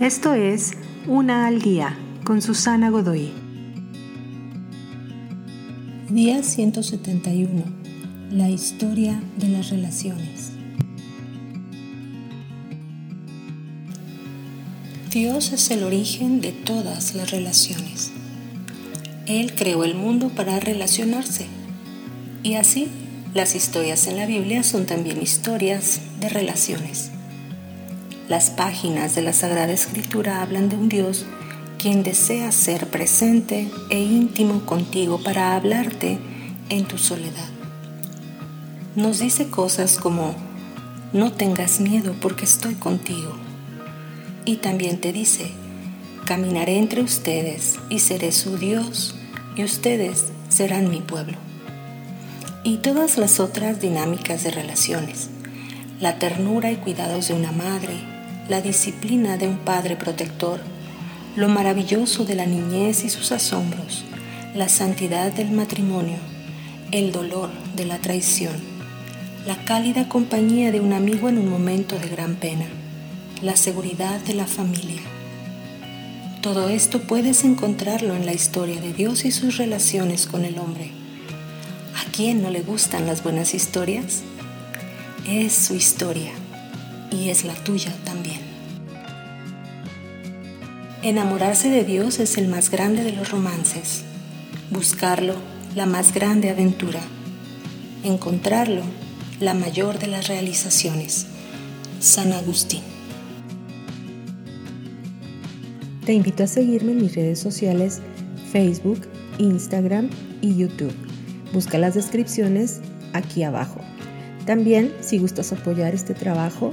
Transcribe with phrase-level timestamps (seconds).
[0.00, 0.72] Esto es
[1.06, 3.32] Una al Día con Susana Godoy.
[6.10, 7.64] Día 171.
[8.30, 10.52] La historia de las relaciones.
[15.10, 18.12] Dios es el origen de todas las relaciones.
[19.26, 21.46] Él creó el mundo para relacionarse.
[22.42, 22.88] Y así,
[23.32, 27.12] las historias en la Biblia son también historias de relaciones.
[28.28, 31.26] Las páginas de la Sagrada Escritura hablan de un Dios
[31.78, 36.18] quien desea ser presente e íntimo contigo para hablarte
[36.68, 37.48] en tu soledad.
[38.96, 40.34] Nos dice cosas como,
[41.12, 43.32] no tengas miedo porque estoy contigo.
[44.44, 45.52] Y también te dice,
[46.24, 49.14] caminaré entre ustedes y seré su Dios
[49.54, 51.38] y ustedes serán mi pueblo.
[52.64, 55.30] Y todas las otras dinámicas de relaciones,
[56.00, 58.15] la ternura y cuidados de una madre,
[58.48, 60.60] la disciplina de un padre protector,
[61.34, 64.04] lo maravilloso de la niñez y sus asombros,
[64.54, 66.18] la santidad del matrimonio,
[66.92, 68.54] el dolor de la traición,
[69.46, 72.66] la cálida compañía de un amigo en un momento de gran pena,
[73.42, 75.02] la seguridad de la familia.
[76.40, 80.92] Todo esto puedes encontrarlo en la historia de Dios y sus relaciones con el hombre.
[81.96, 84.22] ¿A quién no le gustan las buenas historias?
[85.26, 86.30] Es su historia
[87.10, 88.40] y es la tuya también.
[91.02, 94.02] Enamorarse de Dios es el más grande de los romances,
[94.70, 95.34] buscarlo
[95.74, 97.00] la más grande aventura,
[98.02, 98.82] encontrarlo
[99.40, 101.26] la mayor de las realizaciones.
[102.00, 102.82] San Agustín.
[106.04, 108.00] Te invito a seguirme en mis redes sociales
[108.52, 110.08] Facebook, Instagram
[110.40, 110.94] y YouTube.
[111.52, 112.80] Busca las descripciones
[113.12, 113.80] aquí abajo.
[114.44, 116.72] También, si gustas apoyar este trabajo,